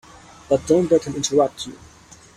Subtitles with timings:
[0.49, 1.77] But don't let him interrupt you.